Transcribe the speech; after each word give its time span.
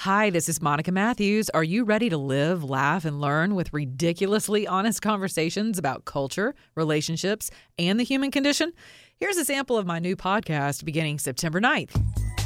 Hi, 0.00 0.28
this 0.28 0.46
is 0.50 0.60
Monica 0.60 0.92
Matthews. 0.92 1.48
Are 1.50 1.64
you 1.64 1.82
ready 1.82 2.10
to 2.10 2.18
live, 2.18 2.62
laugh, 2.62 3.06
and 3.06 3.18
learn 3.18 3.54
with 3.54 3.72
ridiculously 3.72 4.66
honest 4.68 5.00
conversations 5.00 5.78
about 5.78 6.04
culture, 6.04 6.54
relationships, 6.74 7.50
and 7.78 7.98
the 7.98 8.04
human 8.04 8.30
condition? 8.30 8.74
Here's 9.16 9.38
a 9.38 9.44
sample 9.44 9.78
of 9.78 9.86
my 9.86 9.98
new 9.98 10.14
podcast 10.14 10.84
beginning 10.84 11.18
September 11.18 11.62
9th. 11.62 11.98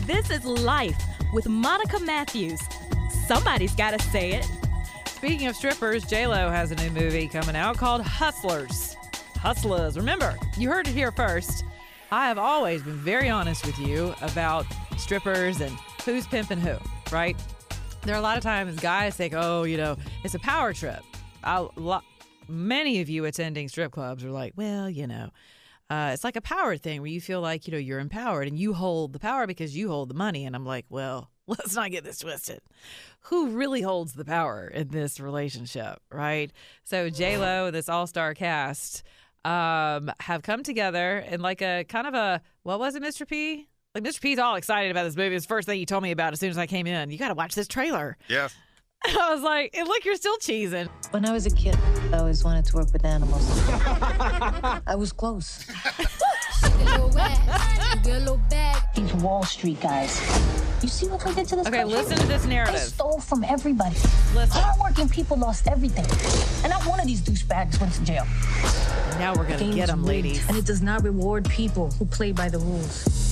This 0.06 0.30
is 0.30 0.45
Life 0.45 0.96
with 1.34 1.48
Monica 1.48 1.98
Matthews. 1.98 2.60
Somebody's 3.26 3.74
got 3.74 3.98
to 3.98 4.09
say 4.10 4.30
it. 4.30 4.46
Speaking 5.06 5.48
of 5.48 5.56
strippers, 5.56 6.10
Lo 6.12 6.51
has 6.51 6.70
a 6.70 6.76
new 6.76 6.90
movie 6.90 7.26
coming 7.26 7.56
out 7.56 7.76
called 7.76 8.02
Hustlers. 8.02 8.95
Hustlers. 9.34 9.96
Remember, 9.96 10.37
you 10.56 10.70
heard 10.70 10.87
it 10.87 10.95
here 10.95 11.10
first. 11.10 11.64
I 12.12 12.28
have 12.28 12.38
always 12.38 12.84
been 12.84 12.98
very 12.98 13.28
honest 13.28 13.66
with 13.66 13.78
you 13.80 14.14
about 14.23 14.66
strippers 14.98 15.60
and 15.60 15.76
who's 16.04 16.28
pimping 16.28 16.60
who, 16.60 16.76
right? 17.12 17.37
There 18.02 18.14
are 18.14 18.19
a 18.19 18.23
lot 18.23 18.37
of 18.37 18.42
times 18.42 18.78
guys 18.80 19.16
think, 19.16 19.34
oh, 19.37 19.64
you 19.64 19.77
know, 19.77 19.96
it's 20.24 20.34
a 20.34 20.38
power 20.38 20.73
trip. 20.73 21.02
I, 21.45 21.66
lo- 21.76 22.01
many 22.48 23.01
of 23.01 23.09
you 23.09 23.24
attending 23.24 23.68
strip 23.68 23.93
clubs 23.93 24.24
are 24.24 24.30
like, 24.30 24.52
well, 24.57 24.88
you 24.88 25.07
know, 25.07 25.30
uh, 25.90 26.10
it's 26.15 26.24
like 26.24 26.37
a 26.37 26.40
power 26.40 26.76
thing 26.76 27.01
where 27.01 27.10
you 27.10 27.21
feel 27.21 27.40
like, 27.40 27.66
you 27.66 27.73
know, 27.73 27.79
you're 27.79 27.99
empowered 27.99 28.46
and 28.46 28.59
you 28.59 28.73
hold 28.73 29.12
the 29.12 29.18
power 29.18 29.46
because 29.46 29.76
you 29.76 29.88
hold 29.88 30.09
the 30.09 30.15
money. 30.15 30.46
And 30.46 30.54
I'm 30.54 30.65
like, 30.65 30.87
well, 30.88 31.30
let's 31.46 31.74
not 31.74 31.90
get 31.90 32.04
this 32.04 32.18
twisted. 32.18 32.60
Who 33.24 33.49
really 33.49 33.82
holds 33.82 34.12
the 34.12 34.24
power 34.24 34.68
in 34.68 34.88
this 34.88 35.18
relationship, 35.18 36.01
right? 36.10 36.52
So 36.84 37.10
J 37.10 37.37
Lo, 37.38 37.71
this 37.71 37.88
all 37.88 38.06
star 38.06 38.34
cast, 38.34 39.02
um, 39.45 40.12
have 40.21 40.43
come 40.43 40.62
together 40.62 41.18
in 41.18 41.40
like 41.40 41.60
a 41.60 41.84
kind 41.88 42.06
of 42.06 42.15
a 42.15 42.40
what 42.62 42.79
was 42.79 42.95
it, 42.95 43.02
Mr. 43.02 43.27
P? 43.27 43.68
Like 43.95 44.05
Mr. 44.05 44.21
P's 44.21 44.38
all 44.38 44.55
excited 44.55 44.93
about 44.93 45.02
this 45.02 45.16
movie. 45.16 45.35
It's 45.35 45.45
the 45.46 45.49
first 45.49 45.66
thing 45.66 45.79
he 45.79 45.85
told 45.87 46.05
me 46.05 46.13
about 46.13 46.33
as 46.33 46.38
soon 46.38 46.51
as 46.51 46.59
I 46.59 46.66
came 46.66 46.87
in. 46.87 47.10
You 47.10 47.19
got 47.19 47.29
to 47.29 47.35
watch 47.35 47.57
this 47.57 47.66
trailer. 47.66 48.16
Yes. 48.29 48.55
I 49.05 49.35
was 49.35 49.43
like, 49.43 49.74
and 49.77 49.88
look, 49.88 50.05
you're 50.05 50.15
still 50.15 50.37
cheesing. 50.38 50.88
When 51.10 51.27
I 51.27 51.33
was 51.33 51.46
a 51.46 51.51
kid, 51.51 51.77
I 52.13 52.18
always 52.18 52.45
wanted 52.45 52.66
to 52.66 52.77
work 52.77 52.93
with 52.93 53.05
animals. 53.05 53.43
I 54.87 54.95
was 54.96 55.11
close. 55.11 55.66
These 58.95 59.15
Wall 59.15 59.43
Street 59.45 59.80
guys. 59.80 60.21
You 60.83 60.88
see 60.88 61.09
what 61.09 61.21
they 61.21 61.35
did 61.35 61.49
to 61.49 61.57
this 61.57 61.66
Okay, 61.66 61.79
country? 61.79 61.96
listen 61.96 62.16
to 62.18 62.27
this 62.27 62.46
narrative. 62.46 62.74
They 62.77 62.80
stole 62.80 63.18
from 63.21 63.43
everybody. 63.43 63.96
Listen. 64.34 64.50
Hardworking 64.62 65.09
people 65.09 65.37
lost 65.37 65.66
everything. 65.66 66.05
And 66.62 66.71
not 66.71 66.87
one 66.87 67.00
of 67.00 67.06
these 67.06 67.21
douchebags 67.22 67.81
went 67.81 67.93
to 67.94 68.05
jail. 68.05 68.25
Now 69.19 69.34
we're 69.34 69.44
going 69.47 69.59
to 69.59 69.65
Game 69.65 69.75
get 69.75 69.88
them, 69.88 70.05
ladies. 70.05 70.47
And 70.49 70.56
it 70.56 70.65
does 70.65 70.81
not 70.81 71.03
reward 71.03 71.49
people 71.49 71.91
who 71.93 72.05
play 72.05 72.31
by 72.33 72.49
the 72.49 72.59
rules. 72.59 73.29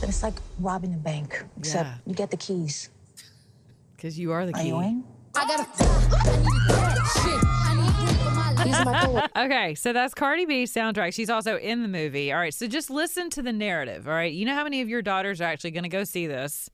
But 0.00 0.08
it's 0.08 0.22
like 0.22 0.34
robbing 0.60 0.94
a 0.94 0.98
bank, 0.98 1.42
except 1.58 1.86
Yeah. 1.88 1.94
you 2.06 2.14
get 2.14 2.30
the 2.30 2.36
keys. 2.36 2.90
Because 3.96 4.18
you 4.18 4.32
are 4.32 4.44
the 4.46 4.52
key. 4.52 4.60
Are 4.60 4.64
you 4.64 4.80
in? 4.80 5.04
Okay, 9.36 9.74
so 9.74 9.92
that's 9.92 10.14
Cardi 10.14 10.44
B 10.44 10.64
soundtrack. 10.64 11.12
She's 11.14 11.30
also 11.30 11.56
in 11.58 11.82
the 11.82 11.88
movie. 11.88 12.32
All 12.32 12.38
right, 12.38 12.52
so 12.54 12.66
just 12.66 12.90
listen 12.90 13.30
to 13.30 13.42
the 13.42 13.52
narrative. 13.52 14.08
All 14.08 14.14
right, 14.14 14.32
you 14.32 14.44
know 14.44 14.54
how 14.54 14.64
many 14.64 14.80
of 14.80 14.88
your 14.88 15.02
daughters 15.02 15.40
are 15.40 15.44
actually 15.44 15.70
going 15.72 15.84
to 15.84 15.88
go 15.88 16.04
see 16.04 16.26
this? 16.26 16.68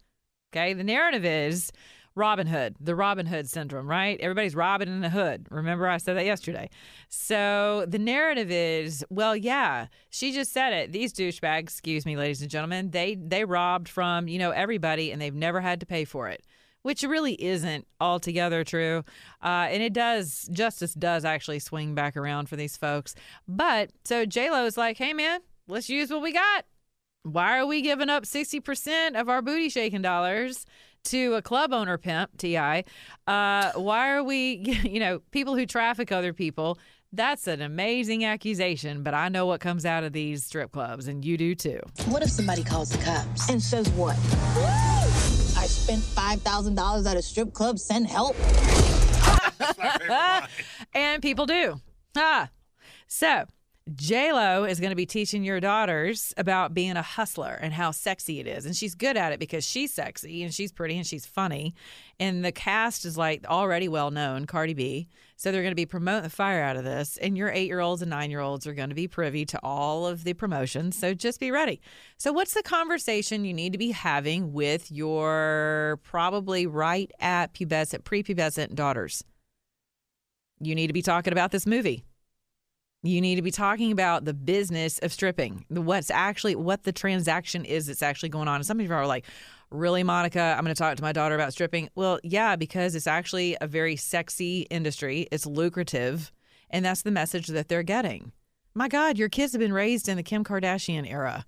Okay, 0.53 0.73
the 0.75 0.85
narrative 0.85 1.25
is 1.25 1.73
Robin 2.15 2.47
Hood, 2.47 2.77
the 2.81 2.95
Robin 2.95 3.27
Hood 3.27 3.49
syndrome, 3.49 3.89
right? 3.89 4.21
Everybody's 4.21 4.55
Robin 4.55 4.89
in 4.89 5.01
the 5.01 5.11
hood. 5.11 5.47
Remember, 5.51 5.89
I 5.89 5.97
said 5.97 6.17
that 6.17 6.25
yesterday. 6.25 6.69
So 7.09 7.87
the 7.89 7.99
narrative 7.99 8.51
is, 8.51 9.05
well, 9.09 9.35
yeah, 9.35 9.87
she 10.11 10.33
just 10.33 10.53
said 10.53 10.73
it. 10.73 10.93
These 10.93 11.13
douchebags, 11.13 11.63
excuse 11.63 12.05
me, 12.05 12.17
ladies 12.17 12.43
and 12.43 12.51
gentlemen, 12.51 12.91
they 12.91 13.15
they 13.15 13.45
robbed 13.45 13.89
from 13.89 14.29
you 14.29 14.39
know 14.39 14.51
everybody, 14.51 15.11
and 15.11 15.21
they've 15.21 15.35
never 15.35 15.61
had 15.61 15.81
to 15.81 15.87
pay 15.87 16.05
for 16.05 16.29
it 16.29 16.45
which 16.83 17.03
really 17.03 17.35
isn't 17.43 17.87
altogether 18.01 18.65
true. 18.65 19.05
Uh, 19.43 19.69
and 19.71 19.83
it 19.83 19.93
does, 19.93 20.49
justice 20.53 20.95
does 20.95 21.25
actually 21.25 21.61
swing 21.61 21.95
back 21.95 22.17
around 22.17 22.49
for 22.49 22.57
these 22.57 22.77
folks. 22.77 23.15
But 23.49 23.93
so 24.05 24.25
Lo 24.37 24.67
is 24.67 24.77
like, 24.77 24.99
hey, 24.99 25.13
man, 25.13 25.41
let's 25.69 25.89
use 25.89 26.11
what 26.11 26.23
we 26.23 26.33
got. 26.33 26.65
Why 27.25 27.59
are 27.59 27.67
we 27.67 27.83
giving 27.83 28.09
up 28.09 28.25
60% 28.25 29.21
of 29.21 29.29
our 29.29 29.43
booty 29.43 29.69
shaking 29.69 30.03
dollars 30.03 30.67
to 31.05 31.35
a 31.35 31.43
club 31.43 31.73
owner 31.73 31.97
pimp, 31.97 32.37
T.I.? 32.37 32.85
Uh, 33.29 33.73
why 33.77 34.11
are 34.13 34.25
we, 34.25 34.55
you 34.83 34.99
know, 34.99 35.21
people 35.31 35.57
who 35.57 35.65
traffic 35.65 36.11
other 36.11 36.33
people? 36.33 36.79
That's 37.13 37.47
an 37.47 37.61
amazing 37.61 38.25
accusation, 38.25 39.03
but 39.03 39.15
I 39.15 39.29
know 39.29 39.47
what 39.47 39.61
comes 39.61 39.85
out 39.85 40.03
of 40.03 40.13
these 40.13 40.45
strip 40.45 40.73
clubs, 40.73 41.09
and 41.09 41.25
you 41.25 41.37
do 41.37 41.55
too. 41.55 41.79
What 42.07 42.23
if 42.23 42.31
somebody 42.31 42.65
calls 42.65 42.89
the 42.89 42.99
cops? 42.99 43.51
And 43.51 43.63
says 43.63 43.89
what? 43.91 44.17
I 44.17 45.67
spent 45.67 46.01
$5,000 46.01 47.11
at 47.11 47.17
a 47.17 47.23
strip 47.23 47.53
club, 47.53 47.79
send 47.79 48.09
help. 48.09 48.35
and 50.95 51.23
people 51.23 51.47
do. 51.47 51.81
Ah. 52.17 52.49
So, 53.07 53.45
Lo 53.87 54.65
is 54.65 54.79
going 54.79 54.91
to 54.91 54.97
be 54.97 55.07
teaching 55.07 55.43
your 55.43 55.59
daughters 55.59 56.33
about 56.37 56.73
being 56.73 56.97
a 56.97 57.03
hustler 57.03 57.59
and 57.61 57.73
how 57.73 57.91
sexy 57.91 58.39
it 58.39 58.47
is. 58.47 58.65
And 58.65 58.77
she's 58.77 58.95
good 58.95 59.17
at 59.17 59.33
it 59.33 59.41
because 59.41 59.65
she's 59.65 59.93
sexy 59.93 60.43
and 60.45 60.55
she's 60.55 60.71
pretty 60.71 60.97
and 60.97 61.07
she's 61.07 61.27
funny. 61.27 61.75
And 62.21 62.45
the 62.45 62.53
cast 62.53 63.05
is 63.05 63.19
like 63.19 63.45
already 63.47 63.89
well 63.89 64.13
known, 64.13 64.47
Cardi 64.47 64.75
B. 64.75 65.09
So 65.35 65.51
they're 65.51 65.63
going 65.63 65.73
to 65.73 65.77
be 65.77 65.87
promoting 65.87 66.23
the 66.23 66.31
fire 66.31 66.63
out 66.63 66.77
of 66.77 66.85
this. 66.85 67.17
And 67.17 67.37
your 67.37 67.51
eight 67.51 67.67
year 67.67 67.81
olds 67.81 68.03
and 68.03 68.11
nine 68.11 68.31
year 68.31 68.41
olds 68.41 68.69
are 68.69 68.75
going 68.75 68.91
to 68.91 68.95
be 68.95 69.09
privy 69.09 69.45
to 69.47 69.59
all 69.65 70.07
of 70.07 70.23
the 70.23 70.35
promotions. 70.35 70.97
So 70.97 71.13
just 71.13 71.41
be 71.41 71.51
ready. 71.51 71.81
So, 72.19 72.33
what's 72.33 72.55
the 72.55 72.63
conversation 72.63 73.45
you 73.45 73.53
need 73.53 73.73
to 73.73 73.79
be 73.79 73.91
having 73.91 74.53
with 74.53 74.93
your 74.93 75.99
probably 76.05 76.69
right 76.69 77.11
at 77.19 77.53
pubescent, 77.55 78.03
prepubescent 78.03 78.77
daughters? 78.77 79.25
You 80.61 80.77
need 80.77 80.87
to 80.87 80.93
be 80.93 81.03
talking 81.03 81.33
about 81.33 81.51
this 81.51 81.67
movie. 81.67 82.05
You 83.05 83.21
need 83.21 83.35
to 83.35 83.43
be 83.43 83.51
talking 83.51 83.91
about 83.91 84.25
the 84.25 84.35
business 84.35 84.99
of 85.01 85.13
stripping, 85.13 85.65
what's 85.69 86.11
actually 86.11 86.55
what 86.55 86.85
the 86.85 86.93
transaction 86.93 87.65
is 87.65 87.87
that's 87.87 88.03
actually 88.03 88.29
going 88.29 88.47
on. 88.47 88.57
And 88.57 88.67
some 88.67 88.79
people 88.79 88.95
are 88.95 89.07
like, 89.07 89.25
"Really, 89.71 90.05
Monica? 90.05 90.55
I'm 90.57 90.63
going 90.65 90.75
to 90.75 90.79
talk 90.79 90.97
to 90.97 91.03
my 91.03 91.11
daughter 91.11 91.35
about 91.35 91.53
stripping." 91.53 91.89
Well, 91.97 92.21
yeah, 92.23 92.55
because 92.55 92.95
it's 92.95 93.09
actually 93.09 93.57
a 93.61 93.67
very 93.67 93.97
sexy 93.97 94.69
industry. 94.71 95.27
It's 95.33 95.47
lucrative, 95.47 96.31
and 96.71 96.85
that's 96.85 97.03
the 97.03 97.11
message 97.11 97.49
that 97.49 97.69
they're 97.69 97.83
getting. 97.83 98.31
My 98.73 98.87
God, 98.87 99.19
your 99.19 99.29
kids 99.29 99.53
have 99.53 99.61
been 99.61 99.73
raised 99.73 100.09
in 100.09 100.17
the 100.17 100.23
Kim 100.23 100.45
Kardashian 100.45 101.11
era, 101.11 101.45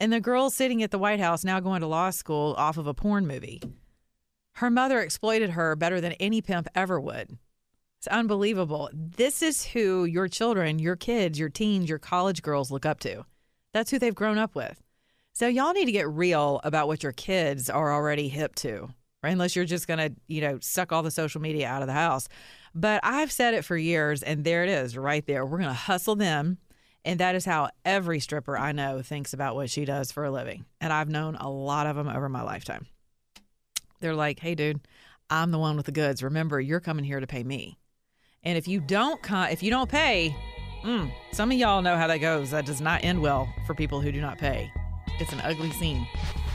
and 0.00 0.12
the 0.12 0.20
girl 0.20 0.50
sitting 0.50 0.82
at 0.82 0.90
the 0.90 0.98
White 0.98 1.20
House 1.20 1.44
now 1.44 1.60
going 1.60 1.82
to 1.82 1.86
law 1.86 2.10
school 2.10 2.54
off 2.58 2.78
of 2.78 2.88
a 2.88 2.94
porn 2.94 3.28
movie. 3.28 3.62
Her 4.54 4.70
mother 4.70 5.00
exploited 5.00 5.50
her 5.50 5.76
better 5.76 6.00
than 6.00 6.12
any 6.14 6.42
pimp 6.42 6.66
ever 6.74 7.00
would. 7.00 7.38
It's 8.06 8.14
unbelievable. 8.14 8.88
This 8.92 9.42
is 9.42 9.64
who 9.64 10.04
your 10.04 10.28
children, 10.28 10.78
your 10.78 10.94
kids, 10.94 11.40
your 11.40 11.48
teens, 11.48 11.88
your 11.88 11.98
college 11.98 12.40
girls 12.40 12.70
look 12.70 12.86
up 12.86 13.00
to. 13.00 13.26
That's 13.72 13.90
who 13.90 13.98
they've 13.98 14.14
grown 14.14 14.38
up 14.38 14.54
with. 14.54 14.80
So 15.32 15.48
y'all 15.48 15.72
need 15.72 15.86
to 15.86 15.92
get 15.92 16.08
real 16.08 16.60
about 16.62 16.86
what 16.86 17.02
your 17.02 17.10
kids 17.10 17.68
are 17.68 17.92
already 17.92 18.28
hip 18.28 18.54
to, 18.56 18.90
right? 19.24 19.30
Unless 19.30 19.56
you're 19.56 19.64
just 19.64 19.88
going 19.88 19.98
to, 19.98 20.14
you 20.28 20.40
know, 20.40 20.60
suck 20.60 20.92
all 20.92 21.02
the 21.02 21.10
social 21.10 21.40
media 21.40 21.66
out 21.66 21.82
of 21.82 21.88
the 21.88 21.94
house. 21.94 22.28
But 22.76 23.00
I've 23.02 23.32
said 23.32 23.54
it 23.54 23.64
for 23.64 23.76
years, 23.76 24.22
and 24.22 24.44
there 24.44 24.62
it 24.62 24.70
is 24.70 24.96
right 24.96 25.26
there. 25.26 25.44
We're 25.44 25.58
going 25.58 25.70
to 25.70 25.74
hustle 25.74 26.14
them. 26.14 26.58
And 27.04 27.18
that 27.18 27.34
is 27.34 27.44
how 27.44 27.70
every 27.84 28.20
stripper 28.20 28.56
I 28.56 28.70
know 28.70 29.02
thinks 29.02 29.32
about 29.32 29.56
what 29.56 29.68
she 29.68 29.84
does 29.84 30.12
for 30.12 30.24
a 30.24 30.30
living. 30.30 30.64
And 30.80 30.92
I've 30.92 31.08
known 31.08 31.34
a 31.34 31.50
lot 31.50 31.88
of 31.88 31.96
them 31.96 32.06
over 32.06 32.28
my 32.28 32.42
lifetime. 32.42 32.86
They're 33.98 34.14
like, 34.14 34.38
hey, 34.38 34.54
dude, 34.54 34.86
I'm 35.28 35.50
the 35.50 35.58
one 35.58 35.76
with 35.76 35.86
the 35.86 35.92
goods. 35.92 36.22
Remember, 36.22 36.60
you're 36.60 36.78
coming 36.78 37.04
here 37.04 37.18
to 37.18 37.26
pay 37.26 37.42
me. 37.42 37.78
And 38.46 38.56
if 38.56 38.68
you 38.68 38.78
don't 38.78 39.20
con- 39.22 39.50
if 39.50 39.60
you 39.60 39.70
don't 39.70 39.90
pay, 39.90 40.34
mm, 40.84 41.10
some 41.32 41.50
of 41.50 41.58
y'all 41.58 41.82
know 41.82 41.96
how 41.96 42.06
that 42.06 42.18
goes. 42.18 42.52
That 42.52 42.64
does 42.64 42.80
not 42.80 43.02
end 43.02 43.20
well 43.20 43.52
for 43.66 43.74
people 43.74 44.00
who 44.00 44.12
do 44.12 44.20
not 44.20 44.38
pay. 44.38 44.72
It's 45.18 45.32
an 45.32 45.40
ugly 45.40 45.72
scene. 45.72 46.06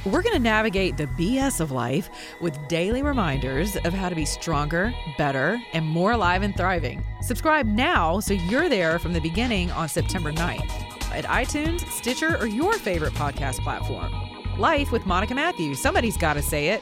We're 0.06 0.22
going 0.22 0.34
to 0.34 0.40
navigate 0.40 0.96
the 0.96 1.08
BS 1.08 1.60
of 1.60 1.72
life 1.72 2.10
with 2.40 2.58
daily 2.70 3.04
reminders 3.04 3.76
of 3.76 3.94
how 3.94 4.08
to 4.08 4.16
be 4.16 4.24
stronger, 4.24 4.94
better, 5.18 5.62
and 5.74 5.86
more 5.86 6.14
alive 6.14 6.44
and 6.44 6.56
thriving. 6.56 7.04
Subscribe 7.22 7.66
now 7.66 8.22
so 8.22 8.34
you're 8.34 8.70
there 8.70 8.98
from 8.98 9.12
the 9.12 9.20
beginning 9.20 9.70
on 9.72 9.90
September 9.90 10.32
9th 10.32 10.72
at 11.12 11.26
iTunes, 11.26 11.82
Stitcher, 11.92 12.38
or 12.38 12.48
your 12.48 12.74
favorite 12.74 13.14
podcast 13.14 13.60
platform. 13.60 14.14
Life 14.58 14.94
with 14.94 15.06
Monica 15.06 15.36
Matthews. 15.36 15.80
Somebody's 15.80 16.18
got 16.18 16.34
to 16.36 16.42
say 16.42 16.70
it. 16.70 16.82